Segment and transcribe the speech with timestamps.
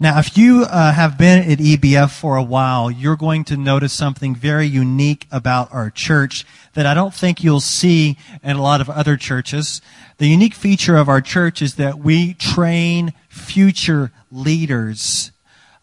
[0.00, 3.92] Now, if you uh, have been at EBF for a while, you're going to notice
[3.92, 8.80] something very unique about our church that I don't think you'll see in a lot
[8.80, 9.80] of other churches.
[10.18, 15.30] The unique feature of our church is that we train future leaders,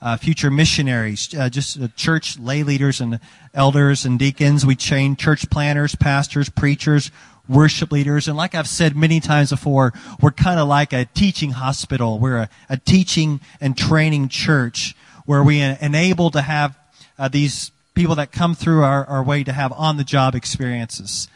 [0.02, 3.18] uh, future missionaries, uh, just uh, church lay leaders and
[3.54, 4.66] elders and deacons.
[4.66, 7.12] We train church planners, pastors, preachers,
[7.52, 8.28] worship leaders.
[8.28, 12.18] And like I've said many times before, we're kind of like a teaching hospital.
[12.18, 14.96] We're a, a teaching and training church
[15.26, 16.78] where we enable to have
[17.20, 21.28] uh, these people that come through our, our way to have on the job experiences.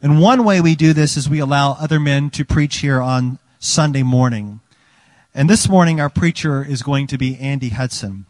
[0.00, 3.38] And one way we do this is we allow other men to preach here on
[3.58, 4.60] Sunday morning.
[5.34, 8.26] And this morning, our preacher is going to be Andy Hudson.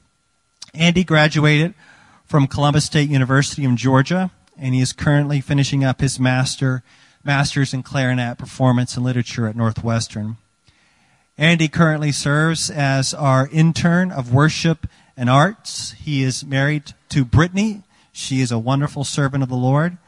[0.75, 1.75] Andy graduated
[2.25, 6.83] from Columbus State University in Georgia, and he is currently finishing up his master
[7.27, 10.37] master's in clarinet performance and literature at Northwestern.
[11.37, 15.93] Andy currently serves as our intern of worship and arts.
[15.93, 17.83] He is married to Brittany.
[18.13, 19.99] She is a wonderful servant of the Lord.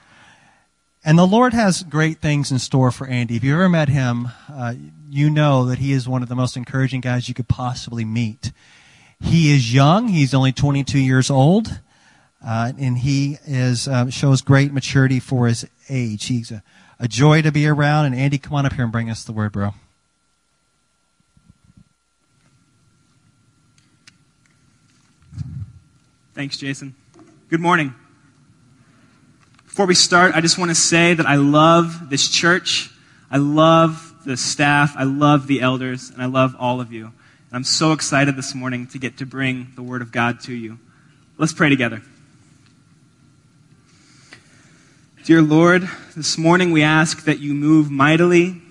[1.05, 3.36] And the Lord has great things in store for Andy.
[3.36, 4.75] If you ever met him, uh,
[5.10, 8.53] you know that he is one of the most encouraging guys you could possibly meet.
[9.20, 10.08] He is young.
[10.08, 11.80] He's only 22 years old.
[12.44, 16.27] Uh, and he is, uh, shows great maturity for his age.
[16.27, 16.62] He's a
[16.98, 18.06] a joy to be around.
[18.06, 19.75] And Andy, come on up here and bring us the word, bro.
[26.34, 26.94] Thanks, Jason.
[27.50, 27.94] Good morning.
[29.64, 32.91] Before we start, I just want to say that I love this church.
[33.31, 34.94] I love the staff.
[34.97, 36.11] I love the elders.
[36.11, 37.06] And I love all of you.
[37.06, 37.12] And
[37.53, 40.78] I'm so excited this morning to get to bring the Word of God to you.
[41.39, 42.03] Let's pray together.
[45.29, 48.62] Dear Lord, this morning we ask that you move mightily.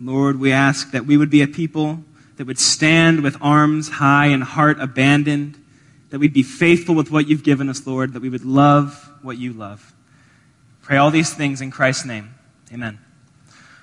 [0.00, 2.02] Lord, we ask that we would be a people
[2.38, 5.62] that would stand with arms high and heart abandoned,
[6.08, 9.36] that we'd be faithful with what you've given us, Lord, that we would love what
[9.36, 9.92] you love.
[10.80, 12.34] Pray all these things in Christ's name.
[12.72, 12.98] Amen.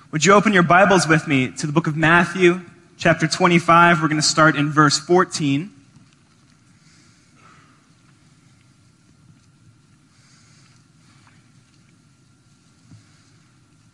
[0.10, 2.62] Would you open your Bibles with me to the book of Matthew,
[2.98, 4.02] chapter 25?
[4.02, 5.72] We're going to start in verse 14.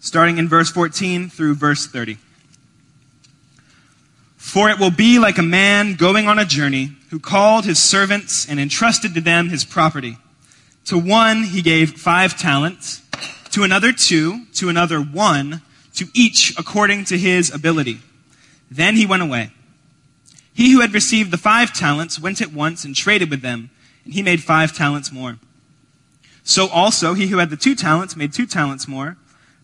[0.04, 2.18] Starting in verse 14 through verse 30.
[4.36, 8.48] For it will be like a man going on a journey who called his servants
[8.48, 10.18] and entrusted to them his property.
[10.88, 13.02] To one he gave five talents,
[13.52, 15.62] to another two, to another one,
[15.94, 18.00] to each according to his ability.
[18.70, 19.52] Then he went away.
[20.54, 23.70] He who had received the five talents went at once and traded with them,
[24.04, 25.40] and he made five talents more.
[26.44, 29.16] So also he who had the two talents made two talents more.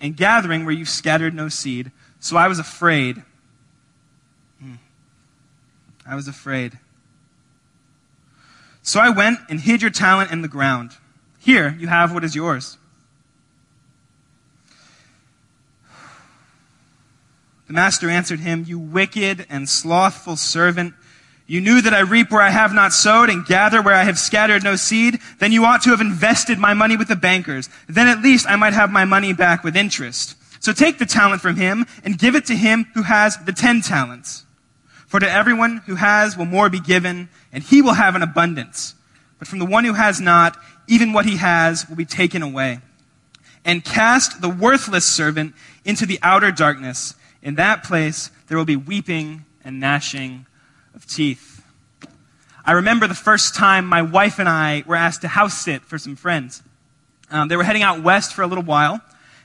[0.00, 1.90] and gathering where you scattered no seed.
[2.18, 3.22] So I was afraid.
[4.60, 4.74] Hmm.
[6.06, 6.78] I was afraid.
[8.82, 10.92] So I went and hid your talent in the ground.
[11.38, 12.76] Here, you have what is yours.
[17.66, 20.94] The master answered him, You wicked and slothful servant.
[21.46, 24.18] You knew that I reap where I have not sowed and gather where I have
[24.18, 25.09] scattered no seed.
[25.40, 27.68] Then you ought to have invested my money with the bankers.
[27.88, 30.36] Then at least I might have my money back with interest.
[30.62, 33.80] So take the talent from him and give it to him who has the ten
[33.80, 34.44] talents.
[35.06, 38.94] For to everyone who has will more be given, and he will have an abundance.
[39.38, 40.56] But from the one who has not,
[40.86, 42.80] even what he has will be taken away.
[43.64, 45.54] And cast the worthless servant
[45.84, 47.14] into the outer darkness.
[47.42, 50.46] In that place there will be weeping and gnashing
[50.94, 51.49] of teeth.
[52.70, 55.98] I remember the first time my wife and I were asked to house sit for
[55.98, 56.62] some friends.
[57.28, 59.00] Um, they were heading out west for a little while,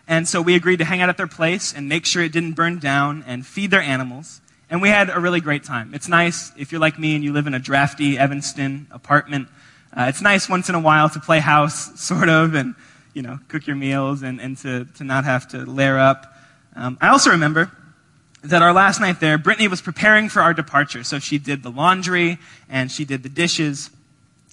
[0.07, 2.51] and so we agreed to hang out at their place and make sure it didn't
[2.53, 4.41] burn down and feed their animals.
[4.69, 5.95] And we had a really great time.
[5.95, 9.47] It's nice if you're like me and you live in a drafty Evanston apartment.
[9.91, 12.75] Uh, it's nice once in a while to play house, sort of, and,
[13.15, 16.31] you know, cook your meals and, and to, to not have to layer up.
[16.75, 17.71] Um, I also remember
[18.49, 21.03] that our last night there, Brittany was preparing for our departure.
[21.03, 22.37] So she did the laundry
[22.69, 23.89] and she did the dishes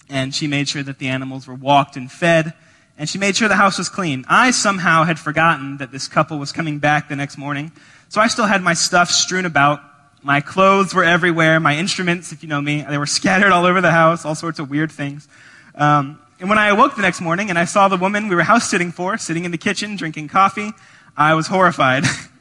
[0.09, 2.53] and she made sure that the animals were walked and fed
[2.97, 4.25] and she made sure the house was clean.
[4.27, 7.71] I somehow had forgotten that this couple was coming back the next morning.
[8.09, 9.81] So I still had my stuff strewn about.
[10.21, 11.59] My clothes were everywhere.
[11.59, 14.59] My instruments, if you know me, they were scattered all over the house, all sorts
[14.59, 15.27] of weird things.
[15.75, 18.43] Um, and when I awoke the next morning and I saw the woman we were
[18.43, 20.71] house sitting for, sitting in the kitchen drinking coffee,
[21.17, 22.03] I was horrified.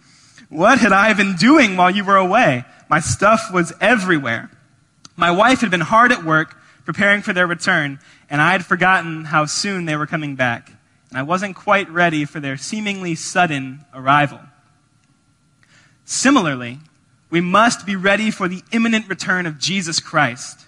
[0.53, 2.65] what had I been doing while you were away?
[2.91, 4.51] My stuff was everywhere.
[5.17, 9.25] My wife had been hard at work preparing for their return, and I had forgotten
[9.25, 10.71] how soon they were coming back.
[11.09, 14.41] And I wasn't quite ready for their seemingly sudden arrival.
[16.05, 16.81] Similarly,
[17.31, 20.67] we must be ready for the imminent return of Jesus Christ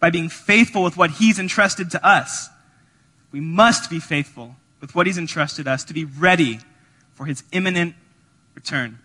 [0.00, 2.50] by being faithful with what He's entrusted to us.
[3.32, 6.58] We must be faithful with what He's entrusted us to be ready
[7.14, 7.94] for His imminent
[8.54, 8.98] return.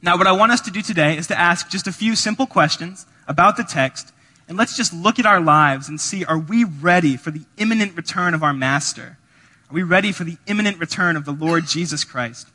[0.00, 2.46] Now, what I want us to do today is to ask just a few simple
[2.46, 4.12] questions about the text,
[4.46, 7.96] and let's just look at our lives and see are we ready for the imminent
[7.96, 9.18] return of our Master?
[9.70, 12.48] Are we ready for the imminent return of the Lord Jesus Christ?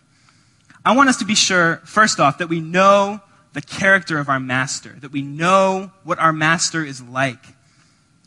[0.85, 3.21] I want us to be sure, first off, that we know
[3.53, 7.45] the character of our master, that we know what our master is like.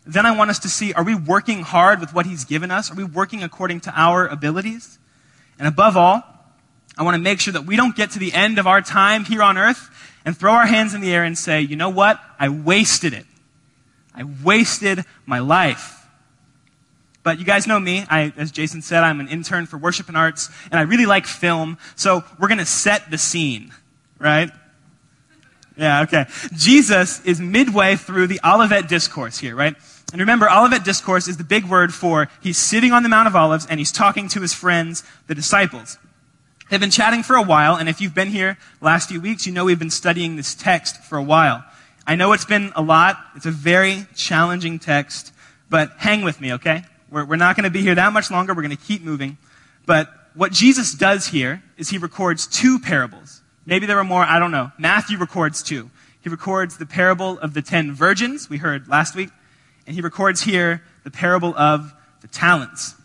[0.07, 2.93] Then I want us to see are we working hard with what he's given us?
[2.93, 4.99] Are we working according to our abilities?
[5.59, 6.23] And above all,
[6.97, 9.25] I want to make sure that we don't get to the end of our time
[9.25, 9.91] here on earth
[10.25, 12.21] and throw our hands in the air and say, you know what?
[12.39, 13.27] I wasted it.
[14.15, 15.93] I wasted my life.
[17.23, 18.05] But you guys know me.
[18.09, 21.27] I, as Jason said, I'm an intern for worship and arts, and I really like
[21.27, 21.77] film.
[21.97, 23.73] So we're going to set the scene,
[24.19, 24.51] right?
[25.77, 26.27] Yeah, okay.
[26.55, 29.75] Jesus is midway through the Olivet Discourse here, right?
[30.13, 33.37] And remember, Olivet Discourse is the big word for he's sitting on the Mount of
[33.37, 35.99] Olives and he's talking to his friends, the disciples.
[36.69, 39.53] They've been chatting for a while, and if you've been here last few weeks, you
[39.53, 41.65] know we've been studying this text for a while.
[42.09, 43.19] I know it's been a lot.
[43.37, 45.33] It's a very challenging text,
[45.71, 46.83] but hang with me, okay?
[47.09, 48.53] We're, we're not going to be here that much longer.
[48.53, 49.39] We're going to keep moving.
[49.87, 53.43] But what Jesus does here is he records two parables.
[53.65, 54.73] Maybe there were more, I don't know.
[54.77, 55.91] Matthew records two.
[56.21, 59.31] He records the parable of the ten virgins, we heard last week,
[59.87, 62.97] and he records here the parable of the talents.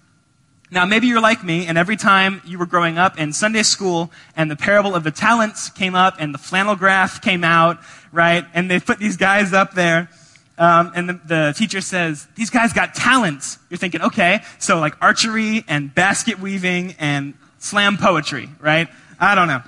[0.73, 4.09] Now, maybe you're like me, and every time you were growing up in Sunday school
[4.37, 7.79] and the parable of the talents came up and the flannel graph came out,
[8.13, 8.45] right?
[8.53, 10.09] And they put these guys up there,
[10.57, 13.57] um, and the, the, teacher says, These guys got talents.
[13.69, 18.87] You're thinking, okay, so like archery and basket weaving and slam poetry, right?
[19.19, 19.63] I don't know.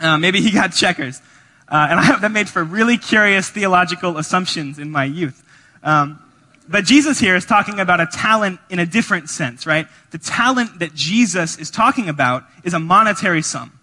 [0.00, 1.20] Uh, maybe he got checkers.
[1.68, 5.44] Uh, and I, have that made for really curious theological assumptions in my youth.
[5.82, 6.21] Um,
[6.68, 9.86] but Jesus here is talking about a talent in a different sense, right?
[10.10, 13.78] The talent that Jesus is talking about is a monetary sum.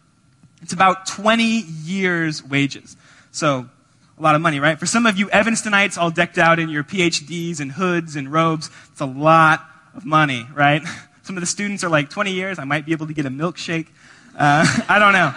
[0.61, 2.97] It's about 20 years' wages.
[3.31, 3.69] So,
[4.17, 4.77] a lot of money, right?
[4.77, 8.69] For some of you Evanstonites all decked out in your PhDs and hoods and robes,
[8.91, 9.65] it's a lot
[9.95, 10.81] of money, right?
[11.23, 13.29] Some of the students are like 20 years, I might be able to get a
[13.29, 13.87] milkshake.
[14.35, 15.33] Uh, I don't know.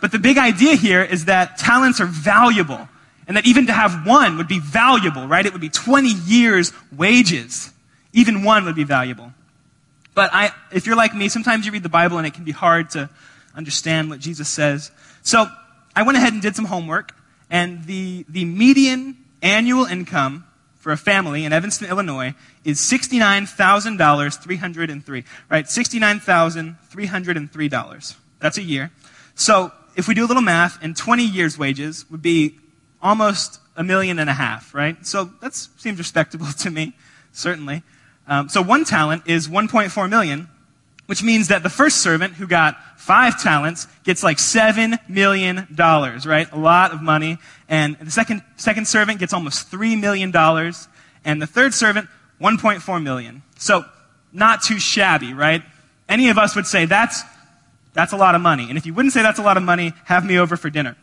[0.00, 2.88] But the big idea here is that talents are valuable,
[3.30, 5.46] and that even to have one would be valuable, right?
[5.46, 7.72] It would be 20 years' wages.
[8.12, 9.32] Even one would be valuable.
[10.16, 12.50] But I, if you're like me, sometimes you read the Bible and it can be
[12.50, 13.08] hard to
[13.54, 14.90] understand what Jesus says.
[15.22, 15.46] So
[15.94, 17.14] I went ahead and did some homework
[17.48, 20.44] and the, the median annual income
[20.80, 22.34] for a family in Evanston, Illinois
[22.64, 25.24] is $69,000, 303.
[25.48, 25.66] Right?
[25.66, 28.16] $69,303.
[28.40, 28.90] That's a year.
[29.36, 32.58] So if we do a little math, and 20 years' wages would be
[33.02, 35.04] almost a million and a half, right?
[35.06, 36.94] So that seems respectable to me,
[37.32, 37.82] certainly.
[38.26, 40.48] Um, so one talent is 1.4 million,
[41.06, 46.26] which means that the first servant who got five talents gets like seven million dollars,
[46.26, 46.50] right?
[46.52, 47.38] A lot of money.
[47.68, 50.86] And the second, second servant gets almost three million dollars.
[51.24, 52.08] And the third servant,
[52.40, 53.42] 1.4 million.
[53.58, 53.84] So
[54.32, 55.62] not too shabby, right?
[56.08, 57.22] Any of us would say that's,
[57.92, 58.66] that's a lot of money.
[58.68, 60.96] And if you wouldn't say that's a lot of money, have me over for dinner.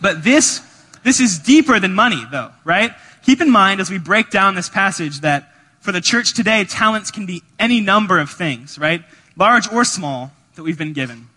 [0.00, 0.60] But this,
[1.02, 2.92] this is deeper than money, though, right?
[3.24, 7.10] Keep in mind as we break down this passage that for the church today, talents
[7.10, 9.02] can be any number of things, right?
[9.40, 11.28] large or small, that we've been given.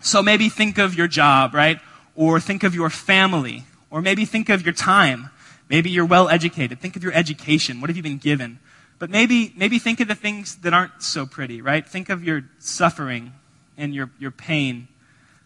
[0.00, 1.80] So maybe think of your job, right?
[2.14, 3.64] Or think of your family.
[3.90, 5.30] Or maybe think of your time.
[5.68, 6.80] Maybe you're well educated.
[6.80, 7.80] Think of your education.
[7.80, 8.58] What have you been given?
[8.98, 11.86] But maybe, maybe think of the things that aren't so pretty, right?
[11.86, 13.32] Think of your suffering
[13.76, 14.88] and your, your pain.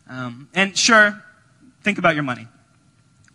[0.08, 1.22] Um, and sure,
[1.82, 2.48] think about your money.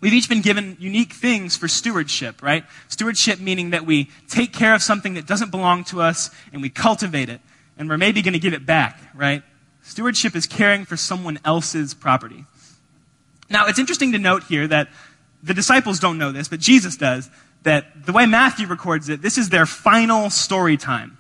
[0.02, 2.66] We've each been given unique things for stewardship, right?
[2.90, 6.70] Stewardship meaning that we take care of something that doesn't belong to us and we
[6.70, 7.42] cultivate it,
[7.78, 9.42] and we're maybe going to give it back, right?
[9.82, 12.46] Stewardship is caring for someone else's property.
[13.50, 14.90] Now, it's interesting to note here that
[15.44, 17.30] the disciples don't know this, but Jesus does,
[17.64, 21.18] that the way Matthew records it, this is their final story time.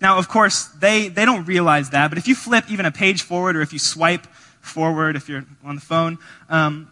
[0.00, 3.22] Now, of course, they, they don't realize that, but if you flip even a page
[3.22, 4.26] forward or if you swipe
[4.60, 6.88] forward, if you're on the phone, um,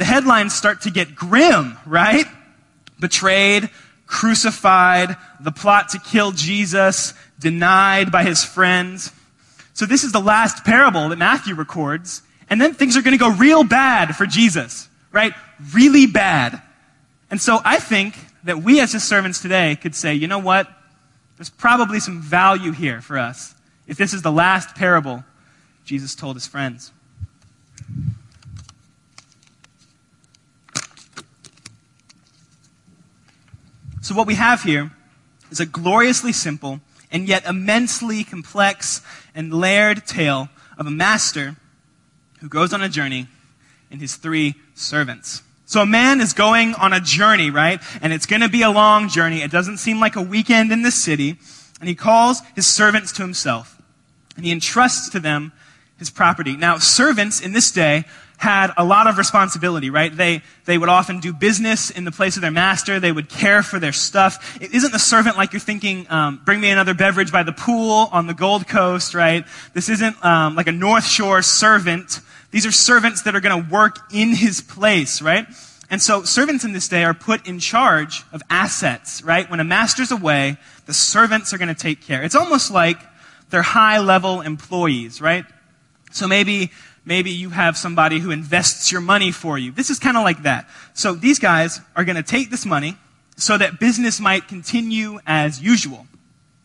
[0.00, 2.24] the headlines start to get grim, right?
[2.98, 3.68] Betrayed,
[4.06, 9.12] crucified, the plot to kill Jesus, denied by his friends.
[9.74, 12.22] So this is the last parable that Matthew records.
[12.48, 15.34] And then things are going to go real bad for Jesus, right?
[15.74, 16.62] Really bad.
[17.30, 20.66] And so I think that we as his servants today could say, you know what?
[21.36, 23.54] There's probably some value here for us
[23.86, 25.24] if this is the last parable
[25.84, 26.90] Jesus told his friends.
[34.00, 34.92] So, what we have here
[35.50, 36.80] is a gloriously simple
[37.12, 39.02] and yet immensely complex
[39.34, 41.56] and layered tale of a master
[42.40, 43.26] who goes on a journey
[43.90, 45.42] and his three servants.
[45.66, 47.80] So a man is going on a journey, right?
[48.02, 49.42] And it's going to be a long journey.
[49.42, 51.38] It doesn't seem like a weekend in the city.
[51.78, 53.80] And he calls his servants to himself.
[54.34, 55.52] And he entrusts to them
[55.96, 56.56] his property.
[56.56, 58.04] Now, servants in this day
[58.40, 60.16] had a lot of responsibility, right?
[60.16, 62.98] They, they would often do business in the place of their master.
[62.98, 64.58] They would care for their stuff.
[64.62, 68.08] It isn't the servant like you're thinking, um, bring me another beverage by the pool
[68.12, 69.44] on the Gold Coast, right?
[69.74, 72.20] This isn't um, like a North Shore servant.
[72.50, 75.46] These are servants that are going to work in his place, right?
[75.90, 79.50] And so servants in this day are put in charge of assets, right?
[79.50, 80.56] When a master's away,
[80.86, 82.22] the servants are going to take care.
[82.22, 82.96] It's almost like
[83.50, 85.44] they're high level employees, right?
[86.10, 86.70] So maybe
[87.04, 89.72] Maybe you have somebody who invests your money for you.
[89.72, 90.68] This is kind of like that.
[90.94, 92.96] So these guys are going to take this money
[93.36, 96.06] so that business might continue as usual.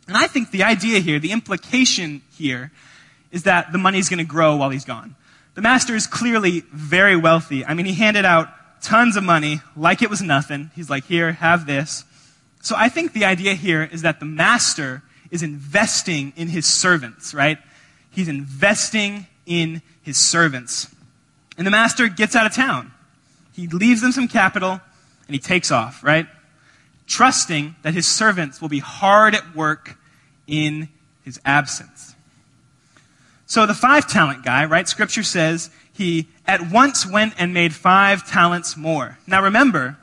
[0.08, 2.72] And I think the idea here, the implication here,
[3.32, 5.16] is that the money's going to grow while he's gone.
[5.56, 7.66] The master is clearly very wealthy.
[7.66, 8.50] I mean, he handed out
[8.82, 10.70] tons of money like it was nothing.
[10.76, 12.04] He's like, here, have this.
[12.62, 15.02] So I think the idea here is that the master
[15.32, 17.58] is investing in his servants, right?
[18.12, 20.94] He's investing in his servants.
[21.58, 22.92] And the master gets out of town.
[23.54, 24.80] He leaves them some capital
[25.28, 26.28] and he takes off, right?
[27.08, 29.98] Trusting that his servants will be hard at work
[30.46, 30.90] in
[31.24, 32.14] his absence.
[33.48, 34.88] So the five talent guy, right?
[34.88, 39.18] Scripture says he at once went and made five talents more.
[39.26, 39.98] Now remember,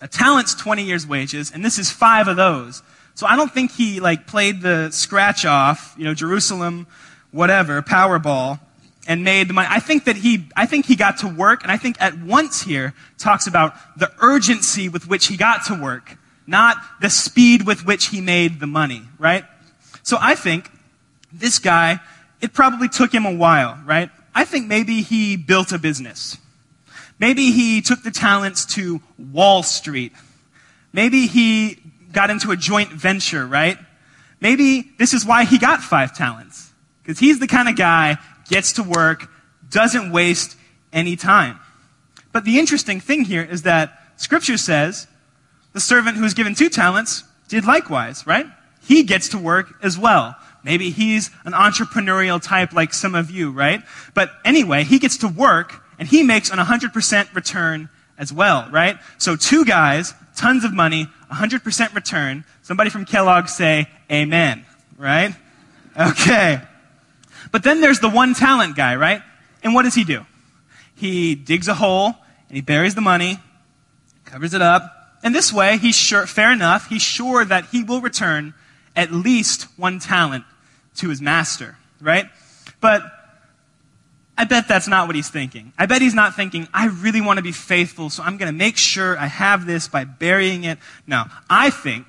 [0.00, 2.82] a talent's 20 years wages, and this is five of those.
[3.14, 6.86] So I don't think he like played the scratch off, you know, Jerusalem,
[7.30, 8.60] whatever, Powerball,
[9.08, 9.66] and made the money.
[9.68, 12.62] I think that he, I think he got to work, and I think at once
[12.62, 17.86] here talks about the urgency with which he got to work, not the speed with
[17.86, 19.44] which he made the money, right?
[20.02, 20.70] So I think
[21.32, 22.00] this guy,
[22.42, 24.10] it probably took him a while, right?
[24.34, 26.36] I think maybe he built a business.
[27.18, 30.12] Maybe he took the talents to Wall Street.
[30.92, 31.78] Maybe he
[32.12, 33.78] got into a joint venture, right?
[34.40, 36.70] Maybe this is why he got five talents.
[37.02, 39.30] Because he's the kind of guy gets to work,
[39.70, 40.56] doesn't waste
[40.92, 41.58] any time.
[42.32, 45.06] But the interesting thing here is that Scripture says
[45.72, 48.46] the servant who was given two talents did likewise, right?
[48.82, 50.36] He gets to work as well.
[50.64, 53.82] Maybe he's an entrepreneurial type like some of you, right?
[54.14, 57.88] But anyway, he gets to work and he makes an 100% return
[58.18, 58.98] as well, right?
[59.18, 62.44] So two guys, tons of money, 100% return.
[62.62, 64.64] Somebody from Kellogg say, Amen,
[64.96, 65.34] right?
[65.98, 66.60] Okay.
[67.50, 69.22] But then there's the one talent guy, right?
[69.62, 70.26] And what does he do?
[70.94, 72.14] He digs a hole
[72.48, 73.38] and he buries the money,
[74.24, 78.00] covers it up, and this way he's sure, fair enough, he's sure that he will
[78.00, 78.54] return
[78.94, 80.44] at least one talent
[80.96, 82.26] to his master, right?
[82.80, 83.02] But
[84.36, 85.72] I bet that's not what he's thinking.
[85.76, 88.56] I bet he's not thinking, I really want to be faithful, so I'm going to
[88.56, 90.78] make sure I have this by burying it.
[91.06, 92.06] No, I think,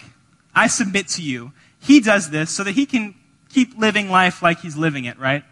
[0.54, 3.16] I submit to you, he does this so that he can
[3.50, 5.44] keep living life like he's living it, right?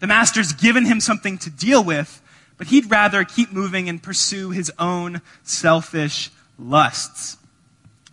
[0.00, 2.20] The master's given him something to deal with,
[2.58, 7.36] but he'd rather keep moving and pursue his own selfish lusts.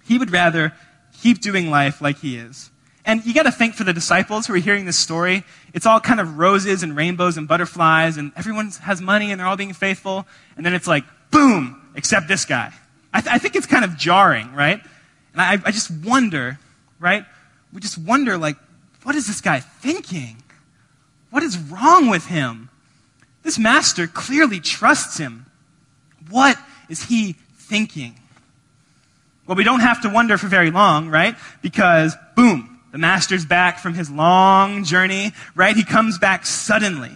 [0.05, 0.73] He would rather
[1.21, 2.69] keep doing life like he is.
[3.05, 5.99] And you got to think for the disciples who are hearing this story, it's all
[5.99, 9.73] kind of roses and rainbows and butterflies, and everyone has money and they're all being
[9.73, 10.25] faithful.
[10.55, 12.71] And then it's like, boom, except this guy.
[13.13, 14.81] I, th- I think it's kind of jarring, right?
[15.33, 16.59] And I, I just wonder,
[16.99, 17.25] right?
[17.73, 18.55] We just wonder, like,
[19.03, 20.38] what is this guy thinking?
[21.29, 22.69] What is wrong with him?
[23.43, 25.45] This master clearly trusts him.
[26.29, 26.57] What
[26.89, 28.19] is he thinking?
[29.45, 31.36] Well, we don't have to wonder for very long, right?
[31.62, 35.75] Because, boom, the master's back from his long journey, right?
[35.75, 37.12] He comes back suddenly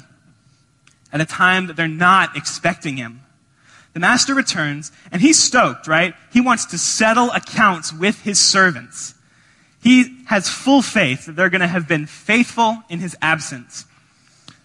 [1.13, 3.21] at a time that they're not expecting him.
[3.93, 6.13] The master returns, and he's stoked, right?
[6.33, 9.15] He wants to settle accounts with his servants.
[9.81, 13.85] He has full faith that they're going to have been faithful in his absence.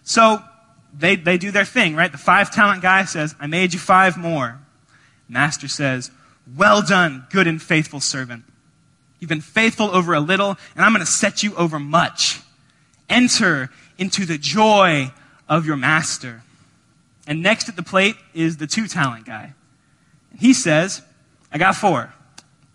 [0.03, 0.41] So
[0.97, 2.11] they, they do their thing, right?
[2.11, 4.59] The five talent guy says, I made you five more.
[5.29, 6.11] Master says,
[6.55, 8.43] Well done, good and faithful servant.
[9.19, 12.41] You've been faithful over a little, and I'm going to set you over much.
[13.09, 15.11] Enter into the joy
[15.47, 16.43] of your master.
[17.25, 19.53] And next at the plate is the two talent guy.
[20.37, 21.01] He says,
[21.51, 22.13] I got four.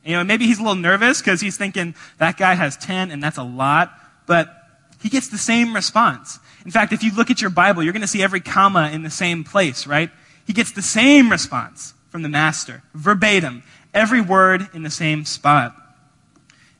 [0.08, 3.22] You know, maybe he's a little nervous because he's thinking that guy has 10 and
[3.22, 3.92] that's a lot,
[4.24, 4.48] but
[5.02, 6.38] he gets the same response.
[6.64, 9.02] In fact, if you look at your Bible, you're going to see every comma in
[9.02, 10.08] the same place, right?
[10.46, 13.62] He gets the same response from the master, verbatim,
[13.92, 15.76] every word in the same spot.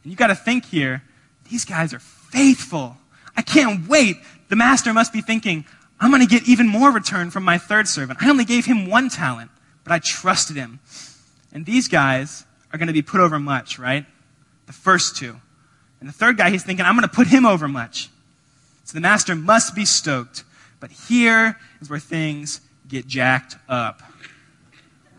[0.03, 1.03] And you've got to think here,
[1.51, 2.97] these guys are faithful.
[3.37, 4.17] I can't wait.
[4.49, 5.67] The master must be thinking,
[6.01, 8.23] I'm going to get even more return from my third servant.
[8.23, 9.51] I only gave him one talent,
[9.85, 10.81] but I trusted him.
[11.53, 14.05] And these guys are going to be put over much, right?
[14.67, 15.37] The first two.
[16.01, 18.11] And the third guy, he's thinking, I'm going to put him over much.
[18.85, 20.45] So the master must be stoked.
[20.81, 24.03] But here is where things get jacked up,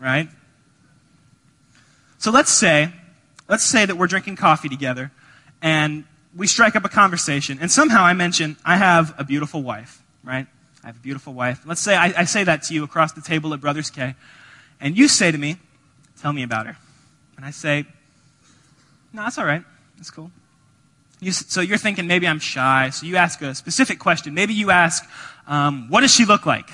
[0.00, 0.28] right?
[2.18, 2.92] So let's say,
[3.48, 5.10] let's say that we're drinking coffee together
[5.62, 6.04] and
[6.34, 10.46] we strike up a conversation and somehow I mention, I have a beautiful wife, right?
[10.82, 11.62] I have a beautiful wife.
[11.66, 14.14] Let's say I, I say that to you across the table at Brothers K,
[14.80, 15.56] and you say to me,
[16.20, 16.76] Tell me about her.
[17.40, 17.86] And I say,
[19.14, 19.64] No, that's all right.
[19.96, 20.30] That's cool.
[21.20, 22.90] You, so you're thinking maybe I'm shy.
[22.90, 24.34] So you ask a specific question.
[24.34, 25.08] Maybe you ask,
[25.46, 26.68] um, What does she look like?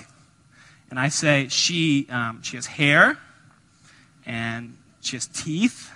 [0.90, 3.16] And I say, She, um, she has hair,
[4.26, 5.88] and she has teeth.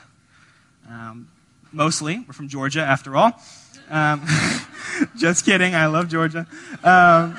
[0.88, 1.26] Um,
[1.72, 2.20] mostly.
[2.20, 3.42] We're from Georgia, after all.
[3.90, 4.24] Um,
[5.16, 5.74] just kidding.
[5.74, 6.46] I love Georgia.
[6.84, 7.36] Um,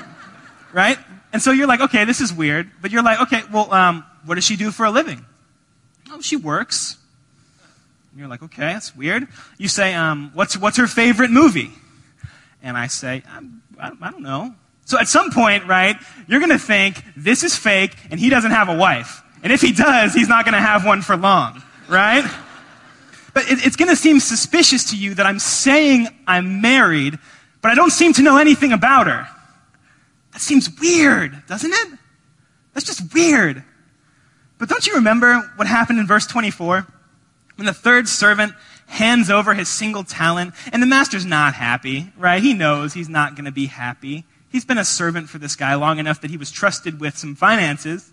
[0.74, 0.98] right?
[1.32, 2.70] And so you're like, okay, this is weird.
[2.82, 5.24] But you're like, okay, well, um, what does she do for a living?
[6.10, 6.98] Oh, she works.
[8.12, 9.26] And you're like, okay, that's weird.
[9.56, 11.70] You say, um, what's, what's her favorite movie?
[12.62, 13.22] And I say,
[13.80, 14.54] I, I don't know.
[14.84, 15.96] So at some point, right,
[16.28, 19.22] you're going to think this is fake and he doesn't have a wife.
[19.42, 22.30] And if he does, he's not going to have one for long, right?
[23.32, 27.18] But it, it's going to seem suspicious to you that I'm saying I'm married,
[27.62, 29.26] but I don't seem to know anything about her.
[30.32, 31.98] That seems weird, doesn't it?
[32.74, 33.64] That's just weird.
[34.58, 36.86] But don't you remember what happened in verse 24?
[37.56, 38.54] When the third servant
[38.86, 42.42] hands over his single talent, and the master's not happy, right?
[42.42, 44.24] He knows he's not going to be happy.
[44.50, 47.34] He's been a servant for this guy long enough that he was trusted with some
[47.34, 48.12] finances.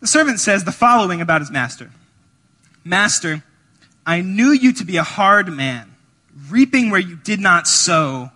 [0.00, 1.90] The servant says the following about his master
[2.84, 3.44] Master,
[4.04, 5.94] I knew you to be a hard man,
[6.50, 8.30] reaping where you did not sow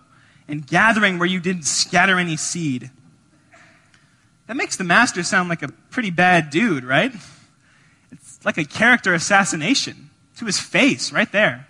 [0.47, 2.89] and gathering where you didn't scatter any seed.
[4.47, 7.11] That makes the master sound like a pretty bad dude, right?
[8.47, 11.67] Like a character assassination to his face right there.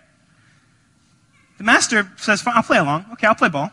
[1.58, 3.08] The master says, I'll play along.
[3.13, 3.72] Okay, I'll play ball.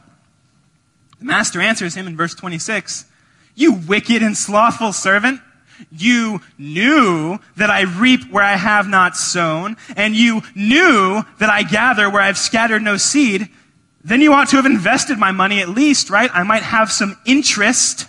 [1.18, 3.04] The master answers him in verse 26
[3.54, 5.42] You wicked and slothful servant.
[5.92, 11.62] You knew that I reap where I have not sown, and you knew that I
[11.62, 13.50] gather where I've scattered no seed.
[14.02, 16.30] Then you ought to have invested my money at least, right?
[16.32, 18.06] I might have some interest.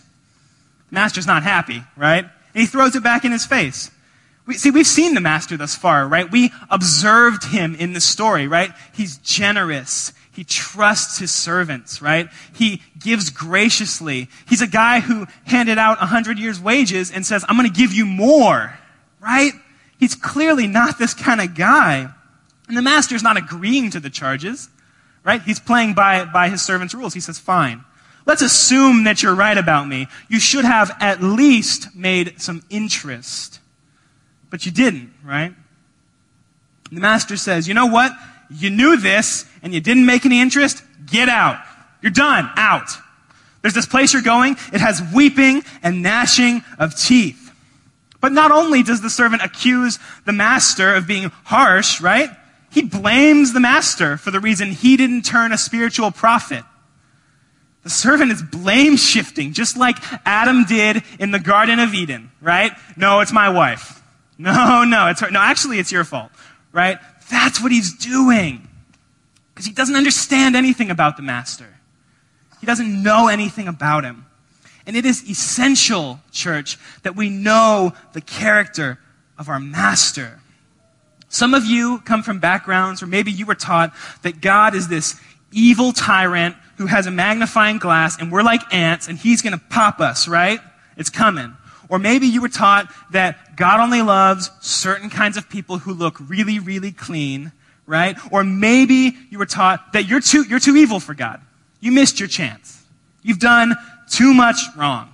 [0.89, 2.23] The master's not happy, right?
[2.23, 3.91] And he throws it back in his face.
[4.45, 6.31] We, see, we've seen the master thus far, right?
[6.31, 8.71] We observed him in the story, right?
[8.93, 10.13] He's generous.
[10.31, 12.29] He trusts his servants, right?
[12.53, 14.29] He gives graciously.
[14.47, 17.79] He's a guy who handed out a hundred years wages and says, I'm going to
[17.79, 18.77] give you more,
[19.19, 19.53] right?
[19.99, 22.07] He's clearly not this kind of guy.
[22.67, 24.69] And the master's not agreeing to the charges
[25.25, 25.41] right?
[25.41, 27.13] He's playing by, by his servant's rules.
[27.13, 27.83] He says, fine.
[28.25, 30.07] Let's assume that you're right about me.
[30.29, 33.59] You should have at least made some interest.
[34.49, 35.53] But you didn't, right?
[36.91, 38.11] The master says, you know what?
[38.49, 40.83] You knew this and you didn't make any interest.
[41.05, 41.59] Get out.
[42.01, 42.49] You're done.
[42.55, 42.89] Out.
[43.61, 44.55] There's this place you're going.
[44.71, 47.51] It has weeping and gnashing of teeth.
[48.21, 52.29] But not only does the servant accuse the master of being harsh, right?
[52.71, 56.63] He blames the master for the reason he didn't turn a spiritual profit.
[57.83, 62.71] The servant is blame shifting, just like Adam did in the Garden of Eden, right?
[62.97, 64.01] No, it's my wife.
[64.37, 65.31] No, no, it's her.
[65.31, 66.31] No, actually, it's your fault,
[66.71, 66.97] right?
[67.29, 68.67] That's what he's doing.
[69.53, 71.67] Because he doesn't understand anything about the master.
[72.59, 74.25] He doesn't know anything about him.
[74.85, 78.99] And it is essential, church, that we know the character
[79.37, 80.39] of our master.
[81.29, 85.19] Some of you come from backgrounds, or maybe you were taught that God is this
[85.51, 89.65] evil tyrant who has a magnifying glass and we're like ants and he's going to
[89.69, 90.59] pop us, right?
[90.97, 91.55] It's coming.
[91.89, 96.17] Or maybe you were taught that God only loves certain kinds of people who look
[96.19, 97.51] really, really clean,
[97.85, 98.17] right?
[98.31, 101.41] Or maybe you were taught that you're too, you're too evil for God.
[101.79, 102.83] You missed your chance.
[103.21, 103.75] You've done
[104.09, 105.09] too much wrong.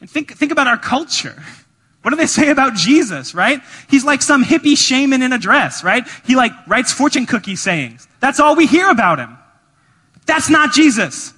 [0.00, 1.42] And think, think about our culture.
[2.02, 3.60] What do they say about Jesus, right?
[3.90, 6.08] He's like some hippie shaman in a dress, right?
[6.24, 8.08] He like writes fortune cookie sayings.
[8.20, 9.36] That's all we hear about him.
[10.24, 11.34] That's not Jesus.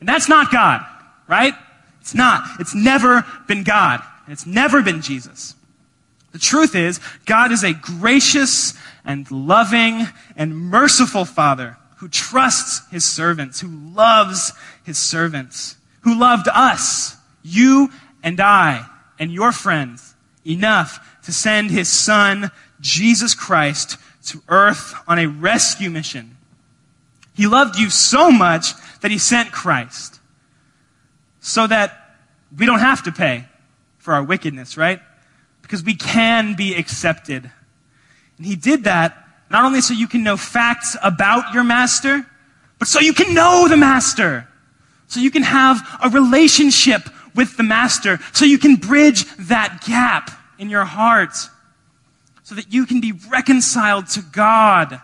[0.00, 0.84] And that's not God,
[1.28, 1.54] right?
[2.00, 2.42] It's not.
[2.58, 4.02] It's never been God.
[4.30, 5.54] It's never been Jesus.
[6.32, 13.04] The truth is, God is a gracious and loving and merciful Father who trusts his
[13.04, 14.52] servants, who loves
[14.84, 17.90] his servants, who loved us, you
[18.22, 18.86] and I,
[19.18, 20.14] and your friends,
[20.46, 26.36] enough to send his Son, Jesus Christ, to earth on a rescue mission.
[27.34, 30.20] He loved you so much that he sent Christ
[31.40, 32.16] so that
[32.56, 33.46] we don't have to pay
[34.00, 35.00] for our wickedness, right?
[35.62, 37.50] Because we can be accepted.
[38.36, 39.16] And he did that
[39.50, 42.24] not only so you can know facts about your master,
[42.78, 44.48] but so you can know the master.
[45.08, 47.02] So you can have a relationship
[47.34, 48.20] with the master.
[48.32, 51.34] So you can bridge that gap in your heart.
[52.44, 55.00] So that you can be reconciled to God.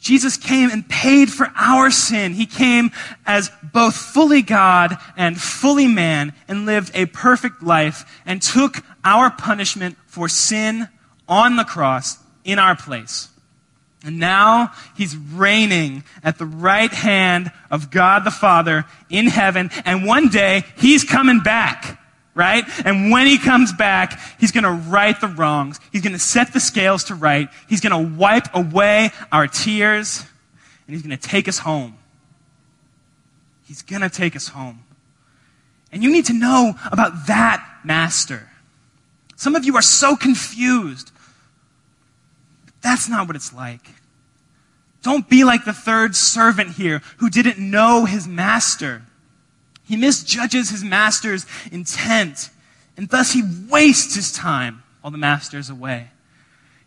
[0.00, 2.34] Jesus came and paid for our sin.
[2.34, 2.90] He came
[3.26, 9.30] as both fully God and fully man and lived a perfect life and took our
[9.30, 10.88] punishment for sin
[11.28, 13.28] on the cross in our place.
[14.04, 19.70] And now he's reigning at the right hand of God the Father in heaven.
[19.84, 22.00] And one day he's coming back,
[22.38, 22.64] right?
[22.84, 25.80] And when he comes back, he's going to right the wrongs.
[25.90, 27.48] He's going to set the scales to right.
[27.68, 30.24] He's going to wipe away our tears.
[30.86, 31.98] And he's going to take us home.
[33.66, 34.84] He's going to take us home.
[35.90, 38.48] And you need to know about that master.
[39.34, 41.10] Some of you are so confused
[42.80, 43.80] that's not what it's like.
[45.02, 49.02] Don't be like the third servant here who didn't know his master.
[49.88, 52.50] He misjudges his master's intent,
[52.98, 56.08] and thus he wastes his time while the master is away.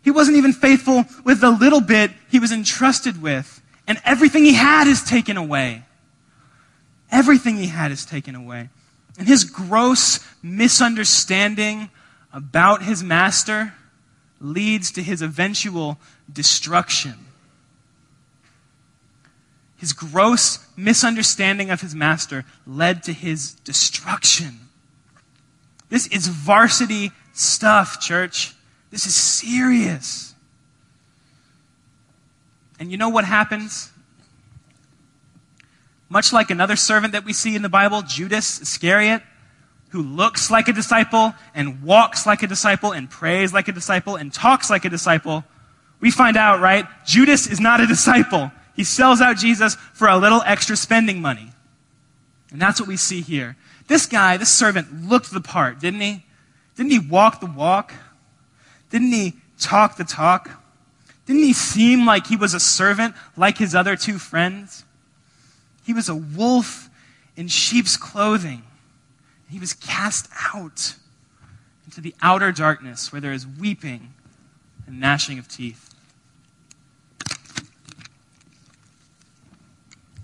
[0.02, 4.54] He wasn't even faithful with the little bit he was entrusted with, and everything he
[4.54, 5.82] had is taken away.
[7.10, 8.68] Everything he had is taken away.
[9.18, 11.90] And his gross misunderstanding
[12.32, 13.74] about his master
[14.40, 15.98] leads to his eventual
[16.32, 17.14] destruction.
[19.82, 24.68] His gross misunderstanding of his master led to his destruction.
[25.88, 28.54] This is varsity stuff, church.
[28.92, 30.36] This is serious.
[32.78, 33.90] And you know what happens?
[36.08, 39.24] Much like another servant that we see in the Bible, Judas Iscariot,
[39.88, 44.14] who looks like a disciple and walks like a disciple and prays like a disciple
[44.14, 45.42] and talks like a disciple,
[45.98, 46.86] we find out, right?
[47.04, 48.52] Judas is not a disciple.
[48.74, 51.52] He sells out Jesus for a little extra spending money.
[52.50, 53.56] And that's what we see here.
[53.88, 56.24] This guy, this servant, looked the part, didn't he?
[56.76, 57.92] Didn't he walk the walk?
[58.90, 60.50] Didn't he talk the talk?
[61.26, 64.84] Didn't he seem like he was a servant like his other two friends?
[65.84, 66.88] He was a wolf
[67.36, 68.62] in sheep's clothing.
[69.48, 70.94] He was cast out
[71.84, 74.14] into the outer darkness where there is weeping
[74.86, 75.91] and gnashing of teeth.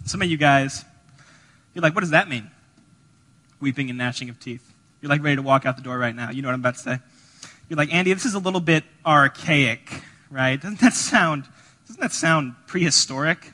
[0.08, 0.86] Some of you guys,
[1.74, 2.50] you're like, what does that mean?
[3.60, 4.72] Weeping and gnashing of teeth.
[5.02, 6.30] You're like ready to walk out the door right now.
[6.30, 6.98] You know what I'm about to say.
[7.68, 10.58] You're like, Andy, this is a little bit archaic, right?
[10.58, 11.46] Doesn't that sound,
[11.86, 13.52] doesn't that sound prehistoric?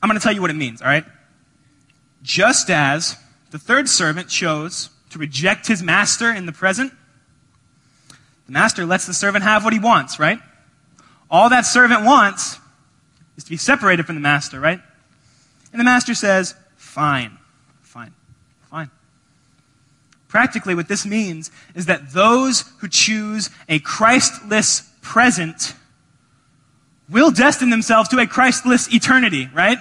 [0.00, 1.04] I'm going to tell you what it means, all right?
[2.22, 3.16] Just as
[3.50, 6.92] the third servant chose to reject his master in the present.
[8.46, 10.38] The master lets the servant have what he wants, right?
[11.28, 12.60] All that servant wants
[13.36, 14.80] is to be separated from the master, right?
[15.72, 17.36] And the master says, fine,
[17.82, 18.12] fine,
[18.70, 18.90] fine.
[20.28, 25.74] Practically, what this means is that those who choose a Christless present
[27.08, 29.78] will destine themselves to a Christless eternity, right?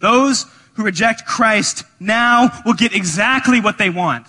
[0.00, 4.26] Those who reject Christ now will get exactly what they want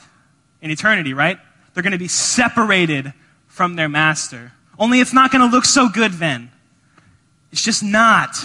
[0.62, 1.38] in eternity, right?
[1.73, 3.13] They're going to be separated
[3.47, 4.53] from their master.
[4.77, 6.51] Only it's not going to look so good then.
[7.51, 8.35] It's just not.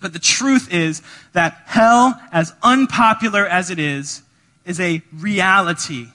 [0.00, 1.02] But the truth is
[1.32, 4.22] that hell, as unpopular as it is,
[4.64, 6.06] is a reality.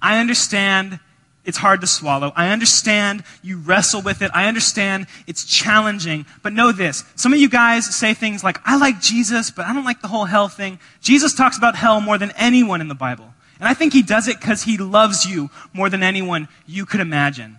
[0.00, 0.98] I understand
[1.44, 2.32] it's hard to swallow.
[2.36, 4.30] I understand you wrestle with it.
[4.32, 6.24] I understand it's challenging.
[6.42, 7.04] But know this.
[7.16, 10.08] Some of you guys say things like, I like Jesus, but I don't like the
[10.08, 10.78] whole hell thing.
[11.00, 13.34] Jesus talks about hell more than anyone in the Bible.
[13.58, 17.00] And I think he does it because he loves you more than anyone you could
[17.00, 17.58] imagine.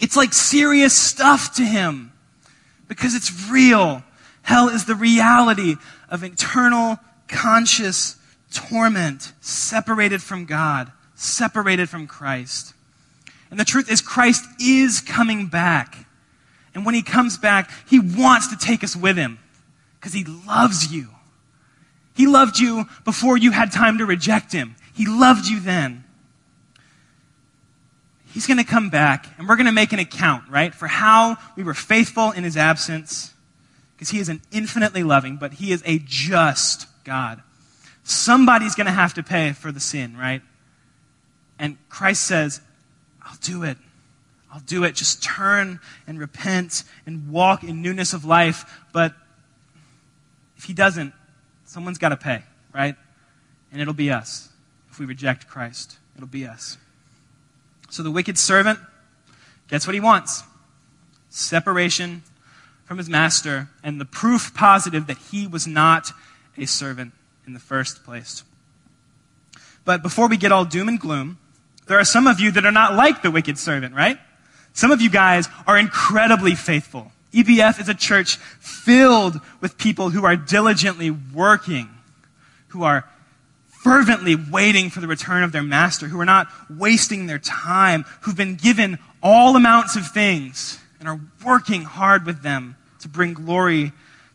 [0.00, 2.09] It's like serious stuff to him
[2.90, 4.02] because it's real.
[4.42, 5.76] Hell is the reality
[6.10, 6.98] of eternal
[7.28, 8.16] conscious
[8.52, 12.74] torment, separated from God, separated from Christ.
[13.48, 16.04] And the truth is, Christ is coming back.
[16.74, 19.38] And when he comes back, he wants to take us with him
[20.00, 21.10] because he loves you.
[22.16, 24.74] He loved you before you had time to reject him.
[24.92, 26.02] He loved you then.
[28.32, 31.36] He's going to come back, and we're going to make an account, right, for how
[31.56, 33.34] we were faithful in his absence,
[33.94, 37.42] because he is an infinitely loving, but he is a just God.
[38.04, 40.42] Somebody's going to have to pay for the sin, right?
[41.58, 42.60] And Christ says,
[43.22, 43.76] I'll do it.
[44.52, 44.94] I'll do it.
[44.94, 48.64] Just turn and repent and walk in newness of life.
[48.92, 49.14] But
[50.56, 51.12] if he doesn't,
[51.64, 52.42] someone's got to pay,
[52.74, 52.96] right?
[53.70, 54.48] And it'll be us.
[54.90, 56.78] If we reject Christ, it'll be us.
[57.90, 58.78] So the wicked servant
[59.68, 60.42] gets what he wants
[61.28, 62.22] separation
[62.84, 66.10] from his master, and the proof positive that he was not
[66.58, 67.12] a servant
[67.46, 68.42] in the first place.
[69.84, 71.38] But before we get all doom and gloom,
[71.86, 74.18] there are some of you that are not like the wicked servant, right?
[74.72, 77.12] Some of you guys are incredibly faithful.
[77.32, 81.88] EBF is a church filled with people who are diligently working,
[82.68, 83.08] who are
[83.82, 88.36] fervently waiting for the return of their master, who are not wasting their time, who've
[88.36, 93.92] been given all amounts of things and are working hard with them to bring glory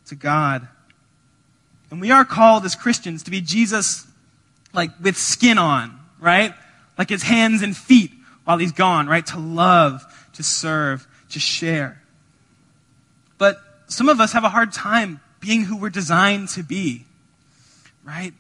[0.08, 0.68] to God.
[1.92, 4.08] And we are called as Christians to be Jesus
[4.74, 6.52] like with skin on, right?
[6.98, 8.12] Like his hands and feet
[8.46, 9.26] while he's gone, right?
[9.28, 10.04] To love,
[10.34, 12.02] to serve, to share.
[13.38, 17.06] But some of us have a hard time being who we're designed to be,
[18.04, 18.34] right?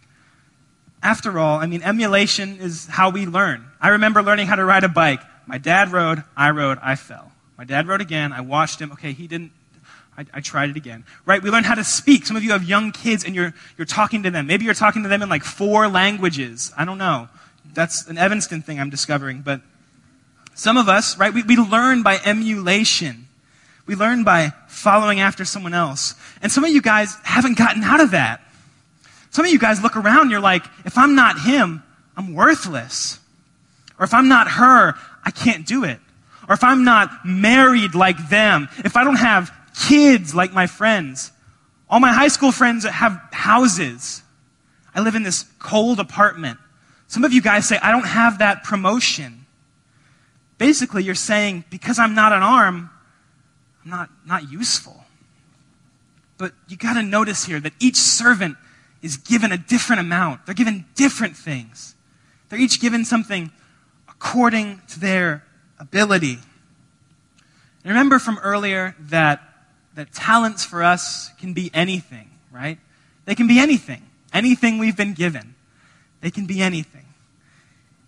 [1.05, 3.63] After all, I mean, emulation is how we learn.
[3.79, 5.21] I remember learning how to ride a bike.
[5.45, 7.31] My dad rode, I rode, I fell.
[7.59, 8.91] My dad rode again, I watched him.
[8.93, 9.51] Okay, he didn't
[10.17, 11.03] I, I, tried it again.
[11.23, 11.43] Right?
[11.43, 12.25] We learn how to speak.
[12.25, 14.47] Some of you have young kids and you're, you're talking to them.
[14.47, 16.73] Maybe you're talking to them in like four languages.
[16.75, 17.29] I don't know.
[17.75, 19.41] That's an Evanston thing I'm discovering.
[19.41, 19.61] But
[20.55, 23.27] some of us, right, we, we learn by emulation.
[23.85, 26.15] We learn by following after someone else.
[26.41, 28.41] And some of you guys haven't gotten out of that.
[29.35, 31.83] Some of you guys look around and you're like, if I'm not him,
[32.15, 33.19] I'm worthless.
[33.99, 34.93] Or if I'm not her,
[35.25, 35.99] I can't do it.
[36.47, 39.51] Or if I'm not married like them, if I don't have
[39.89, 41.33] kids like my friends.
[41.89, 44.23] All my high school friends have houses.
[44.95, 46.57] I live in this cold apartment.
[47.07, 49.45] Some of you guys say, I don't have that promotion.
[50.57, 52.89] Basically, you're saying, because I'm not an arm,
[53.83, 55.03] I'm not, not useful.
[56.37, 58.55] But you got to notice here that each servant
[59.05, 60.45] is given a different amount.
[60.45, 61.93] They're given different things.
[62.49, 63.51] They're each given something
[64.09, 65.43] according to their
[65.79, 66.39] ability.
[67.83, 69.41] And remember from earlier that
[69.93, 72.79] that talents for us can be anything, right?
[73.25, 74.01] They can be anything.
[74.33, 75.55] Anything we've been given.
[76.21, 77.05] They can be anything.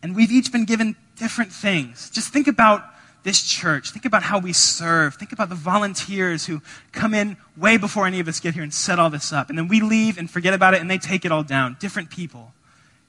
[0.03, 2.09] And we've each been given different things.
[2.09, 2.83] Just think about
[3.27, 3.91] this church.
[3.91, 5.15] Think about how we serve.
[5.15, 6.61] Think about the volunteers who
[6.93, 9.49] come in way before any of us get here and set all this up.
[9.49, 11.75] And then we leave and forget about it and they take it all down.
[11.77, 12.53] Different people.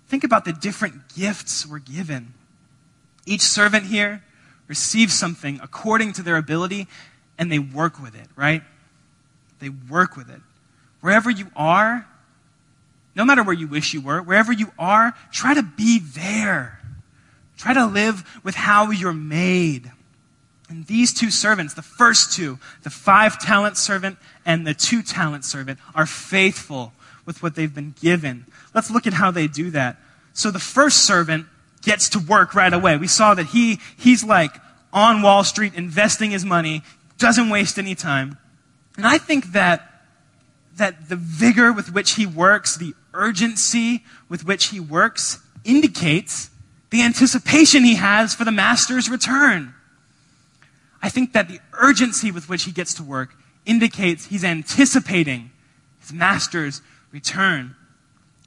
[0.08, 2.34] Think about the different gifts we're given.
[3.26, 4.24] Each servant here
[4.66, 6.88] receives something according to their ability
[7.38, 8.64] and they work with it, right?
[9.60, 10.40] They work with it.
[11.00, 12.08] Wherever you are,
[13.14, 16.80] no matter where you wish you were, wherever you are, try to be there.
[17.56, 19.92] Try to live with how you're made.
[20.68, 25.44] And these two servants, the first two, the five talent servant and the two talent
[25.44, 26.92] servant, are faithful
[27.24, 28.46] with what they've been given.
[28.74, 29.96] Let's look at how they do that.
[30.34, 31.46] So the first servant
[31.82, 32.96] gets to work right away.
[32.96, 34.52] We saw that he, he's like
[34.92, 36.82] on Wall Street investing his money
[37.18, 38.38] doesn't waste any time.
[38.96, 40.04] And I think that,
[40.76, 46.50] that the vigor with which he works, the urgency with which he works, indicates
[46.90, 49.74] the anticipation he has for the master's return.
[51.02, 53.34] I think that the urgency with which he gets to work
[53.64, 55.50] indicates he's anticipating
[56.00, 56.82] his master's
[57.12, 57.76] return.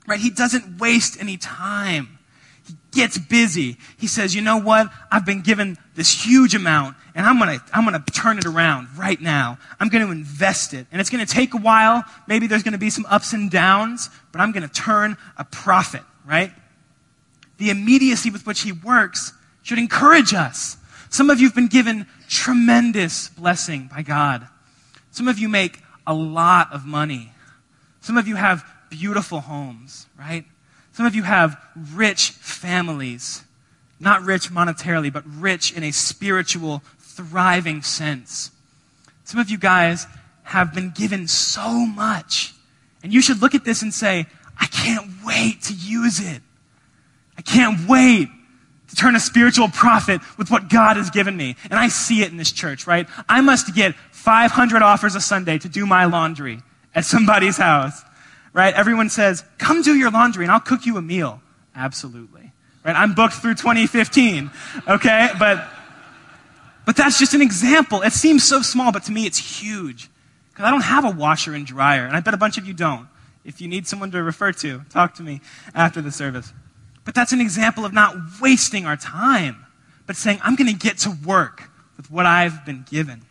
[0.08, 0.20] Right?
[0.20, 2.20] He doesn't waste any time.
[2.68, 3.78] He gets busy.
[3.98, 4.88] He says, you know what?
[5.12, 8.46] I've been given this huge amount and I'm going to I'm going to turn it
[8.46, 9.58] around right now.
[9.80, 10.88] I'm going to invest it.
[10.92, 12.04] And it's going to take a while.
[12.28, 15.44] Maybe there's going to be some ups and downs, but I'm going to turn a
[15.46, 16.52] profit, right?
[17.62, 20.78] the immediacy with which he works should encourage us.
[21.10, 24.48] Some of you have been given tremendous blessing by God.
[25.12, 27.34] Some of you make a lot of money.
[28.00, 30.46] Some of you have beautiful homes, right?
[30.94, 31.62] Some of you have
[31.94, 33.44] rich families.
[34.00, 38.52] Not rich monetarily, but rich in a spiritual, thriving sense.
[39.26, 40.08] Some of you guys
[40.44, 42.54] have been given so much.
[43.04, 44.26] And you should look at this and say,
[44.60, 46.42] I can't wait to use it.
[47.38, 48.30] I can't wait
[48.92, 51.56] to turn a spiritual profit with what God has given me.
[51.70, 53.08] And I see it in this church, right?
[53.28, 56.62] I must get 500 offers a Sunday to do my laundry
[56.94, 58.04] at somebody's house,
[58.52, 58.74] right?
[58.74, 61.42] Everyone says, come do your laundry and I'll cook you a meal.
[61.74, 62.52] Absolutely.
[62.84, 62.96] Right?
[62.96, 64.52] I'm booked through 2015,
[64.90, 65.30] okay?
[65.40, 65.70] But,
[66.86, 68.02] but that's just an example.
[68.02, 70.10] It seems so small, but to me it's huge.
[70.50, 72.74] Because I don't have a washer and dryer, and I bet a bunch of you
[72.74, 73.08] don't.
[73.46, 75.40] If you need someone to refer to, talk to me
[75.74, 76.52] after the service.
[77.04, 79.66] But that's an example of not wasting our time,
[80.06, 83.24] but saying, I'm going to get to work with what I've been given.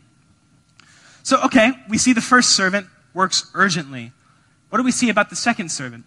[1.22, 4.12] So, okay, we see the first servant works urgently.
[4.70, 6.04] What do we see about the second servant?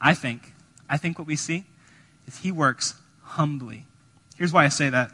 [0.00, 0.52] I think,
[0.88, 1.64] I think what we see
[2.26, 3.86] is he works humbly.
[4.36, 5.10] Here's why I say that.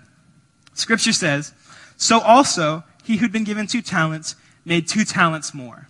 [0.74, 1.52] Scripture says,
[1.96, 5.88] So also he who'd been given two talents made two talents more.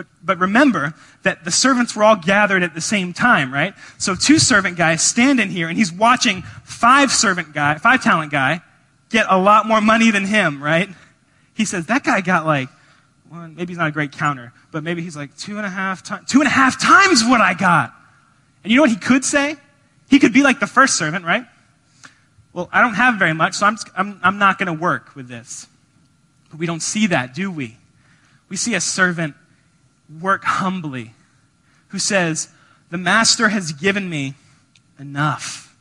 [0.00, 3.74] But, but remember that the servants were all gathered at the same time, right?
[3.98, 8.32] So two servant guys stand in here and he's watching five servant guy, five talent
[8.32, 8.62] guy
[9.10, 10.88] get a lot more money than him, right?
[11.52, 12.70] He says, that guy got like,
[13.30, 16.02] well, maybe he's not a great counter, but maybe he's like two and a half
[16.02, 17.92] times, two and a half times what I got.
[18.64, 19.58] And you know what he could say?
[20.08, 21.44] He could be like the first servant, right?
[22.54, 25.28] Well, I don't have very much, so I'm, I'm, I'm not going to work with
[25.28, 25.66] this.
[26.48, 27.76] But we don't see that, do we?
[28.48, 29.34] We see a servant
[30.20, 31.14] work humbly
[31.88, 32.48] who says,
[32.90, 34.34] The master has given me
[34.98, 35.76] enough.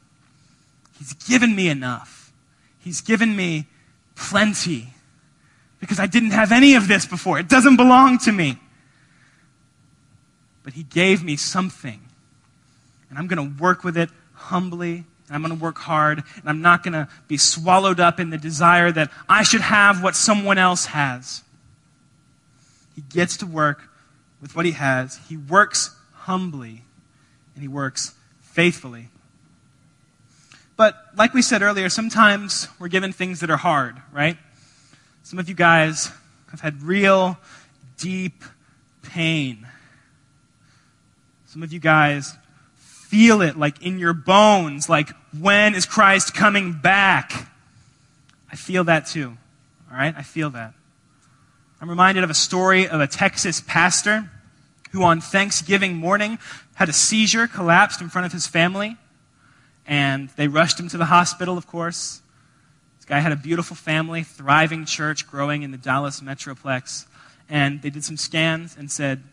[0.97, 2.31] He's given me enough.
[2.79, 3.67] He's given me
[4.15, 4.93] plenty
[5.79, 7.39] because I didn't have any of this before.
[7.39, 8.57] It doesn't belong to me.
[10.63, 12.01] But he gave me something.
[13.09, 16.49] And I'm going to work with it humbly and I'm going to work hard, and
[16.49, 20.15] I'm not going to be swallowed up in the desire that I should have what
[20.15, 21.43] someone else has.
[22.95, 23.88] He gets to work
[24.41, 25.19] with what he has.
[25.27, 26.83] He works humbly
[27.55, 29.09] and he works faithfully.
[30.77, 34.37] But like we said earlier, sometimes we're given things that are hard, right?
[35.23, 36.11] Some of you guys
[36.51, 37.37] have had real,
[37.97, 38.43] deep
[39.03, 39.67] pain.
[41.47, 42.35] Some of you guys
[42.77, 47.51] feel it like in your bones, like when is Christ coming back?
[48.51, 49.35] I feel that too.
[49.91, 50.13] All right?
[50.15, 50.73] I feel that.
[51.81, 54.29] I'm reminded of a story of a Texas pastor
[54.91, 56.37] who on Thanksgiving morning
[56.75, 58.97] had a seizure, collapsed in front of his family,
[59.87, 62.21] and they rushed him to the hospital, of course.
[62.97, 67.05] This guy had a beautiful family, thriving church, growing in the Dallas Metroplex,
[67.47, 69.23] and they did some scans and said,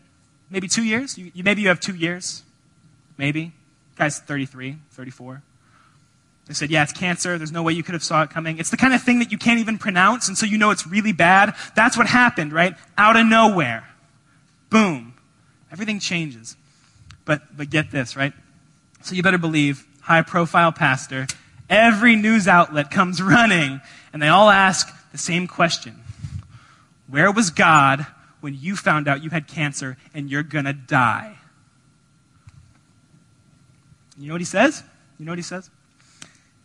[0.49, 1.17] maybe two years?
[1.17, 2.43] You, maybe you have two years.
[3.17, 3.51] Maybe.
[3.97, 5.41] guy's 33, 34.
[6.47, 7.37] They said, yeah, it's cancer.
[7.37, 8.57] There's no way you could have saw it coming.
[8.57, 10.87] It's the kind of thing that you can't even pronounce, and so you know it's
[10.87, 11.53] really bad.
[11.75, 12.73] That's what happened, right?
[12.97, 13.85] Out of nowhere.
[14.69, 15.13] Boom.
[15.71, 16.55] Everything changes.
[17.25, 18.31] But, but get this, right?
[19.01, 21.27] So you better believe, high profile pastor,
[21.69, 23.81] every news outlet comes running,
[24.13, 26.01] and they all ask the same question.
[27.07, 28.05] Where was God
[28.39, 31.35] when you found out you had cancer and you're gonna die?
[34.17, 34.83] You know what he says?
[35.19, 35.69] You know what he says?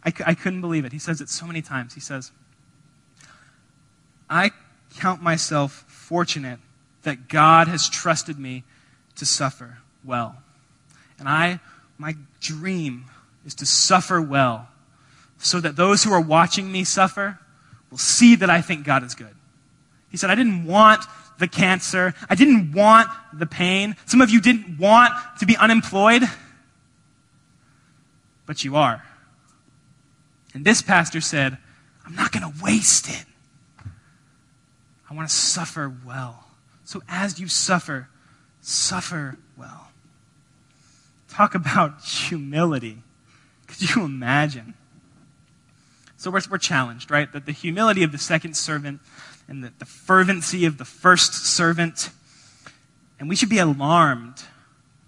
[0.04, 0.92] I, I couldn't believe it.
[0.92, 1.94] He says it so many times.
[1.94, 2.32] He says,
[4.28, 4.50] I
[4.98, 6.58] count myself fortunate
[7.02, 8.64] that God has trusted me
[9.16, 10.36] to suffer well.
[11.18, 11.60] And I,
[11.98, 13.06] my dream
[13.44, 14.68] is to suffer well
[15.38, 17.38] so that those who are watching me suffer
[17.90, 19.34] will see that I think God is good.
[20.10, 21.04] He said, I didn't want
[21.38, 22.14] the cancer.
[22.28, 23.96] I didn't want the pain.
[24.06, 26.22] Some of you didn't want to be unemployed,
[28.46, 29.02] but you are.
[30.54, 31.58] And this pastor said,
[32.04, 33.24] I'm not going to waste it.
[35.08, 36.46] I want to suffer well.
[36.84, 38.08] So as you suffer,
[38.60, 39.88] suffer well.
[41.28, 42.98] Talk about humility.
[43.66, 44.74] Could you imagine?
[46.16, 47.32] So we're, we're challenged, right?
[47.32, 49.00] That the humility of the second servant
[49.48, 52.10] and the, the fervency of the first servant.
[53.18, 54.44] And we should be alarmed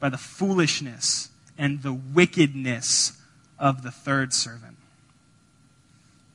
[0.01, 3.19] by the foolishness and the wickedness
[3.59, 4.77] of the third servant.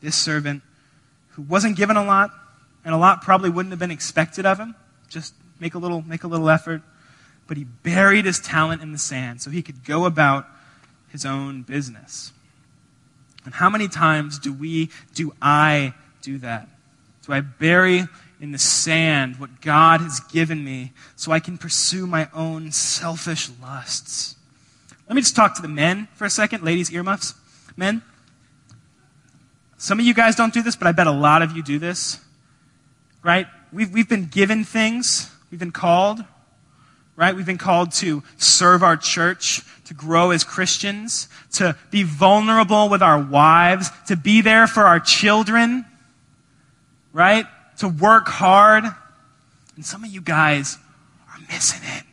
[0.02, 0.62] This servant,
[1.30, 2.32] who wasn't given a lot,
[2.86, 4.76] and a lot probably wouldn't have been expected of him,
[5.10, 6.82] just make a little, make a little effort,
[7.48, 10.48] but he buried his talent in the sand so he could go about
[11.10, 12.32] his own business.
[13.46, 16.70] And how many times do we, do I do that?
[17.26, 18.06] Do I bury
[18.40, 23.50] in the sand what God has given me so I can pursue my own selfish
[23.62, 24.36] lusts?
[25.08, 26.64] Let me just talk to the men for a second.
[26.64, 27.34] Ladies, earmuffs.
[27.76, 28.04] Men,
[29.80, 31.80] some of you guys don't do this, but I bet a lot of you do
[31.80, 32.20] this.
[33.24, 33.48] Right?
[33.72, 36.24] We've, we've been given things, we've been called,
[37.16, 37.36] right?
[37.36, 43.02] We've been called to serve our church, to grow as Christians, to be vulnerable with
[43.02, 45.86] our wives, to be there for our children,
[47.14, 47.46] right?
[47.80, 48.84] To work hard.
[49.76, 50.78] And some of you guys
[51.30, 52.04] are missing it.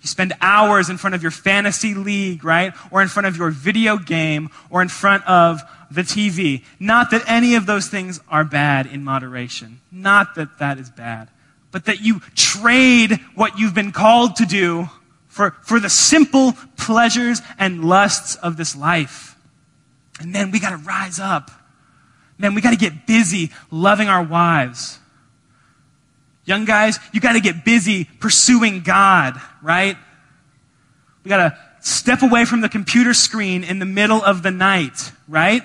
[0.00, 2.72] You spend hours in front of your fantasy league, right?
[2.90, 6.64] Or in front of your video game, or in front of the TV.
[6.78, 9.80] Not that any of those things are bad in moderation.
[9.92, 11.28] Not that that is bad
[11.70, 14.88] but that you trade what you've been called to do
[15.28, 19.36] for, for the simple pleasures and lusts of this life.
[20.20, 21.50] And then we got to rise up.
[22.38, 24.98] Man, we got to get busy loving our wives.
[26.50, 29.96] Young guys, you got to get busy pursuing God, right?
[31.22, 35.12] We got to step away from the computer screen in the middle of the night,
[35.28, 35.62] right?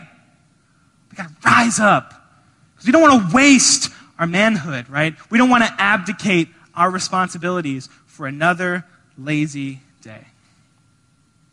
[1.10, 2.14] We got to rise up.
[2.76, 5.16] Because we don't want to waste our manhood, right?
[5.32, 8.86] We don't want to abdicate our responsibilities for another
[9.18, 10.28] lazy day.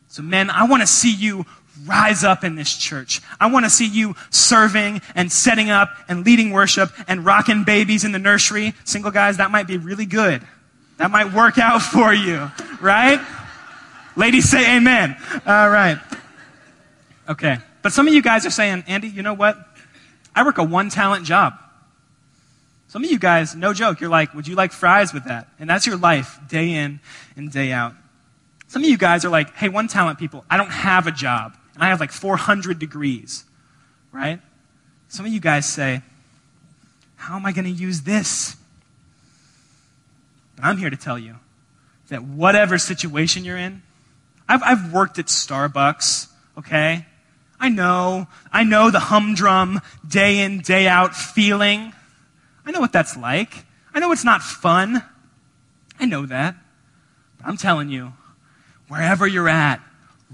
[0.08, 1.46] So, men, I want to see you
[1.84, 3.20] rise up in this church.
[3.40, 8.04] I want to see you serving and setting up and leading worship and rocking babies
[8.04, 8.74] in the nursery.
[8.84, 10.42] Single guys, that might be really good.
[10.98, 12.50] That might work out for you,
[12.80, 13.20] right?
[14.16, 15.16] Ladies say amen.
[15.46, 15.98] All right.
[17.28, 17.58] Okay.
[17.82, 19.56] But some of you guys are saying, Andy, you know what?
[20.34, 21.54] I work a one talent job.
[22.88, 25.48] Some of you guys, no joke, you're like, would you like fries with that?
[25.58, 27.00] And that's your life, day in
[27.36, 27.94] and day out.
[28.68, 31.56] Some of you guys are like, hey, one talent people, I don't have a job.
[31.82, 33.42] And I have like 400 degrees,
[34.12, 34.40] right?
[35.08, 36.02] Some of you guys say,
[37.16, 38.54] how am I going to use this?
[40.54, 41.34] But I'm here to tell you
[42.06, 43.82] that whatever situation you're in,
[44.48, 46.28] I've, I've worked at Starbucks,
[46.58, 47.04] okay?
[47.58, 51.92] I know, I know the humdrum day in, day out feeling.
[52.64, 53.64] I know what that's like.
[53.92, 55.02] I know it's not fun.
[55.98, 56.54] I know that.
[57.38, 58.12] But I'm telling you,
[58.86, 59.80] wherever you're at,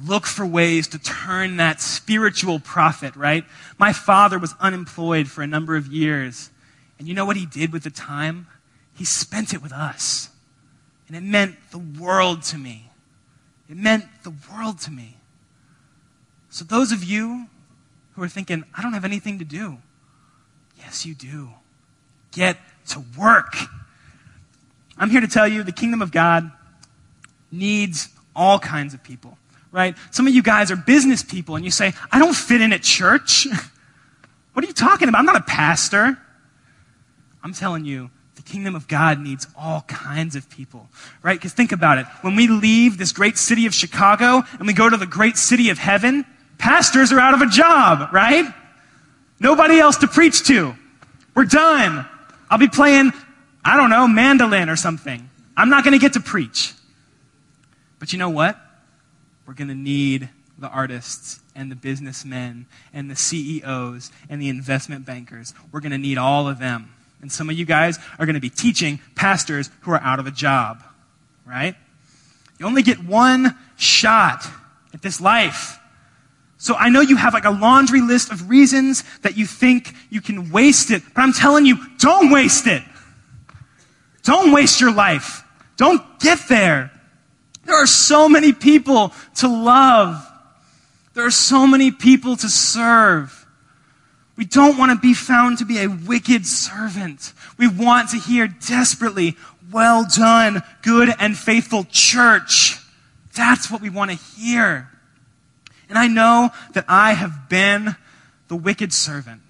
[0.05, 3.44] look for ways to turn that spiritual profit, right?
[3.78, 6.51] My father was unemployed for a number of years.
[6.99, 8.46] And you know what he did with the time?
[8.94, 10.30] He spent it with us.
[11.07, 12.90] And it meant the world to me.
[13.68, 15.16] It meant the world to me.
[16.51, 17.46] So, those of you
[18.12, 19.78] who are thinking, I don't have anything to do,
[20.78, 21.51] yes, you do
[22.32, 22.57] get
[22.88, 23.55] to work.
[24.96, 26.51] I'm here to tell you the kingdom of God
[27.53, 29.38] needs all kinds of people,
[29.73, 29.97] right?
[30.11, 32.83] Some of you guys are business people and you say, I don't fit in at
[32.83, 33.47] church.
[34.53, 35.19] what are you talking about?
[35.19, 36.19] I'm not a pastor.
[37.43, 40.89] I'm telling you, the kingdom of God needs all kinds of people,
[41.23, 41.39] right?
[41.39, 42.07] Because think about it.
[42.23, 45.71] When we leave this great city of Chicago and we go to the great city
[45.71, 46.25] of heaven,
[46.57, 48.45] pastors are out of a job, right?
[49.41, 50.75] Nobody else to preach to.
[51.35, 52.07] We're done.
[52.51, 53.12] I'll be playing,
[53.64, 55.29] I don't know, mandolin or something.
[55.57, 56.75] I'm not going to get to preach.
[57.99, 58.59] But you know what?
[59.49, 60.28] We're going to need
[60.59, 65.55] the artists and the businessmen and the CEOs and the investment bankers.
[65.72, 66.92] We're going to need all of them.
[67.22, 70.26] And some of you guys are going to be teaching pastors who are out of
[70.26, 70.82] a job,
[71.46, 71.74] right?
[72.59, 74.46] You only get one shot
[74.92, 75.78] at this life.
[76.59, 80.20] So I know you have like a laundry list of reasons that you think you
[80.20, 82.82] can waste it, but I'm telling you, don't waste it.
[84.24, 85.42] Don't waste your life.
[85.78, 86.90] Don't get there.
[87.69, 90.27] There are so many people to love.
[91.12, 93.47] There are so many people to serve.
[94.37, 97.35] We don't want to be found to be a wicked servant.
[97.59, 99.37] We want to hear desperately,
[99.71, 102.79] well done, good and faithful church.
[103.37, 104.89] That's what we want to hear.
[105.91, 107.97] And I know that I have been
[108.49, 109.43] the wicked servant.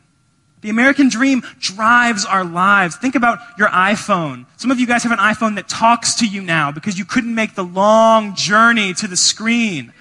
[0.61, 2.97] The American dream drives our lives.
[2.97, 4.47] Think about your iPhone.
[4.57, 7.35] Some of you guys have an iPhone that talks to you now because you couldn't
[7.35, 9.93] make the long journey to the screen.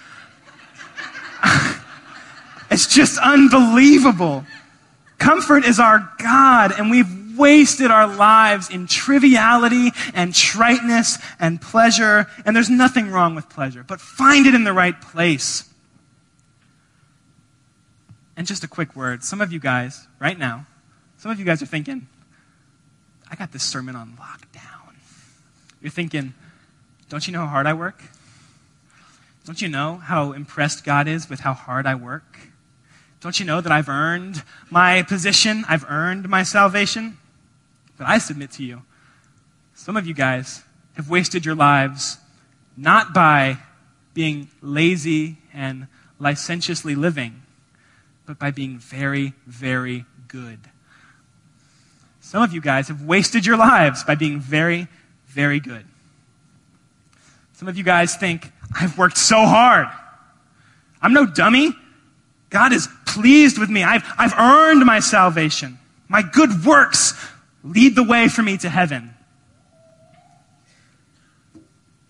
[2.71, 4.45] it's just unbelievable.
[5.19, 12.27] Comfort is our God, and we've wasted our lives in triviality and triteness and pleasure.
[12.45, 15.69] And there's nothing wrong with pleasure, but find it in the right place.
[18.37, 20.65] And just a quick word some of you guys, right now,
[21.17, 22.07] some of you guys are thinking,
[23.29, 24.93] I got this sermon on lockdown.
[25.81, 26.33] You're thinking,
[27.09, 28.01] don't you know how hard I work?
[29.45, 32.39] Don't you know how impressed God is with how hard I work?
[33.21, 35.65] Don't you know that I've earned my position?
[35.67, 37.17] I've earned my salvation?
[37.97, 38.83] But I submit to you,
[39.73, 40.63] some of you guys
[40.95, 42.17] have wasted your lives
[42.75, 43.57] not by
[44.13, 45.87] being lazy and
[46.19, 47.41] licentiously living,
[48.27, 50.59] but by being very, very good.
[52.19, 54.87] Some of you guys have wasted your lives by being very,
[55.27, 55.85] very good.
[57.53, 59.87] Some of you guys think, I've worked so hard.
[61.01, 61.73] I'm no dummy.
[62.49, 63.83] God is pleased with me.
[63.83, 65.79] I've, I've earned my salvation.
[66.09, 67.13] My good works
[67.63, 69.13] lead the way for me to heaven.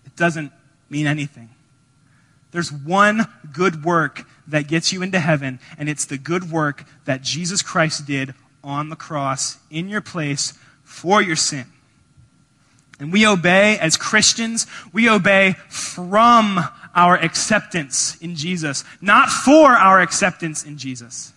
[0.04, 0.52] It doesn't
[0.90, 1.48] mean anything.
[2.50, 7.22] There's one good work that gets you into heaven, and it's the good work that
[7.22, 8.34] Jesus Christ did
[8.64, 11.66] on the cross in your place for your sin.
[13.00, 16.60] And we obey as Christians, we obey from
[16.94, 21.32] our acceptance in Jesus, not for our acceptance in Jesus.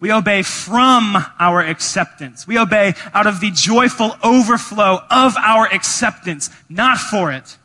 [0.00, 2.46] We obey from our acceptance.
[2.46, 7.56] We obey out of the joyful overflow of our acceptance, not for it.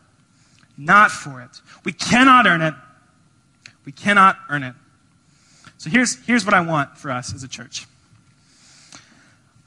[0.76, 1.62] Not for it.
[1.86, 2.74] We cannot earn it.
[3.86, 4.76] We cannot earn it.
[5.78, 7.88] So here's, here's what I want for us as a church.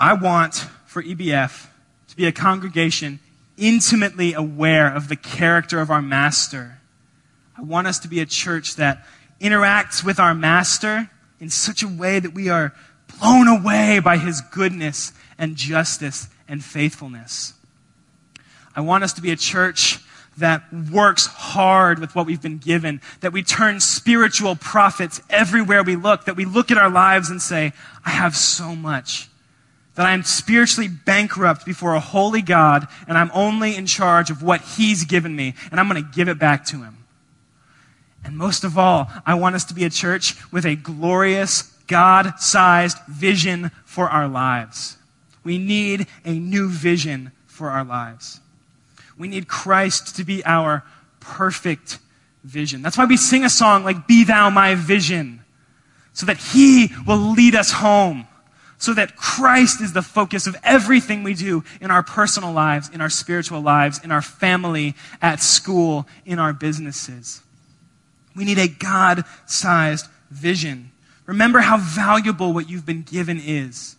[0.00, 0.54] I want
[0.86, 1.66] for EBF
[2.08, 3.18] to be a congregation
[3.56, 6.78] intimately aware of the character of our master.
[7.56, 9.06] I want us to be a church that
[9.40, 11.10] interacts with our master
[11.40, 12.72] in such a way that we are
[13.18, 17.54] blown away by his goodness and justice and faithfulness.
[18.74, 19.98] I want us to be a church
[20.38, 20.62] that
[20.92, 26.24] works hard with what we've been given, that we turn spiritual profits everywhere we look,
[26.26, 27.72] that we look at our lives and say,
[28.04, 29.28] I have so much.
[29.94, 34.42] That I am spiritually bankrupt before a holy God, and I'm only in charge of
[34.42, 36.98] what He's given me, and I'm going to give it back to Him.
[38.22, 42.38] And most of all, I want us to be a church with a glorious, God
[42.38, 44.98] sized vision for our lives.
[45.44, 48.40] We need a new vision for our lives.
[49.18, 50.84] We need Christ to be our
[51.20, 51.98] perfect
[52.44, 52.82] vision.
[52.82, 55.40] That's why we sing a song like, Be Thou My Vision,
[56.12, 58.26] so that He will lead us home,
[58.78, 63.00] so that Christ is the focus of everything we do in our personal lives, in
[63.00, 67.42] our spiritual lives, in our family, at school, in our businesses.
[68.34, 70.92] We need a God sized vision.
[71.24, 73.96] Remember how valuable what you've been given is.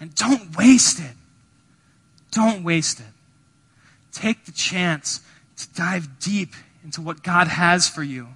[0.00, 1.14] And don't waste it.
[2.30, 3.06] Don't waste it.
[4.12, 5.20] Take the chance
[5.56, 6.54] to dive deep
[6.84, 8.28] into what God has for you.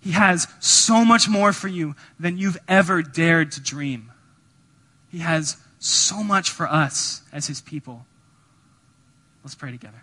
[0.00, 4.12] He has so much more for you than you've ever dared to dream.
[5.10, 8.06] He has so much for us as His people.
[9.42, 10.02] Let's pray together.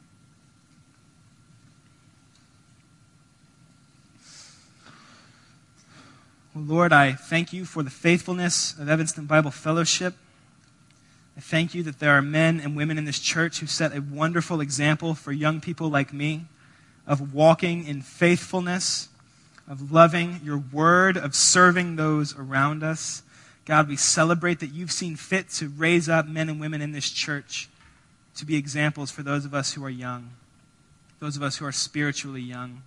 [6.56, 10.16] Lord, I thank you for the faithfulness of Evanston Bible Fellowship.
[11.38, 14.02] I thank you that there are men and women in this church who set a
[14.02, 16.46] wonderful example for young people like me
[17.06, 19.10] of walking in faithfulness,
[19.68, 23.22] of loving your word, of serving those around us.
[23.66, 27.12] God, we celebrate that you've seen fit to raise up men and women in this
[27.12, 27.70] church
[28.36, 30.32] to be examples for those of us who are young,
[31.20, 32.82] those of us who are spiritually young.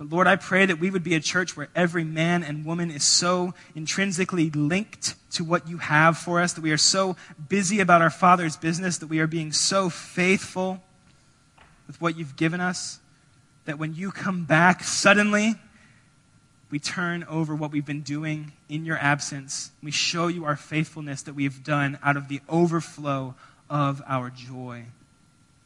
[0.00, 2.90] But Lord, I pray that we would be a church where every man and woman
[2.90, 7.16] is so intrinsically linked to what you have for us, that we are so
[7.50, 10.82] busy about our Father's business, that we are being so faithful
[11.86, 12.98] with what you've given us,
[13.66, 15.56] that when you come back suddenly,
[16.70, 19.70] we turn over what we've been doing in your absence.
[19.82, 23.34] We show you our faithfulness that we have done out of the overflow
[23.68, 24.84] of our joy.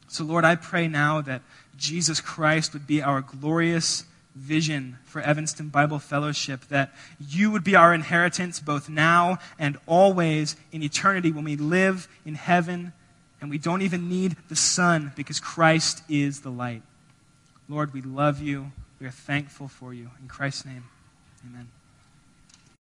[0.09, 1.41] So, Lord, I pray now that
[1.77, 4.03] Jesus Christ would be our glorious
[4.35, 10.57] vision for Evanston Bible Fellowship that you would be our inheritance both now and always
[10.71, 12.91] in eternity when we live in heaven
[13.39, 16.81] and we don't even need the sun because Christ is the light.
[17.69, 18.71] Lord, we love you.
[18.99, 20.11] We are thankful for you.
[20.21, 20.85] In Christ's name,
[21.49, 21.67] amen.